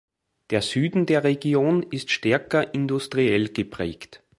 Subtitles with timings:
[0.49, 4.23] Der Süden der Region ist stärker industriell geprägt.